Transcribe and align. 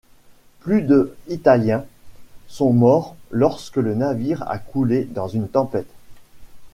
Plus 0.61 0.81
de 0.81 1.15
Italiens 1.27 1.85
sont 2.47 2.73
morts 2.73 3.15
lorsque 3.29 3.77
le 3.77 3.93
navire 3.93 4.43
a 4.49 4.57
coulé 4.57 5.05
dans 5.05 5.27
une 5.27 5.47
tempête. 5.47 5.93